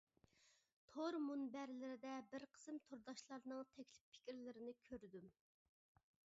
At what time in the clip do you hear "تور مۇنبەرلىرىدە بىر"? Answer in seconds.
0.93-2.45